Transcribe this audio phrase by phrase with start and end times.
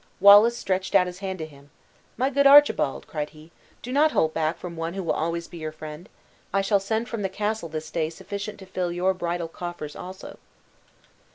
[0.19, 1.69] Wallace stretched out his hand to him.
[2.17, 3.51] "My good Archibald," cried he,
[3.83, 6.09] "do not hold back from one who will always be your friend.
[6.51, 10.39] I shall send from the castle this day sufficient to fill your bridal coffers also."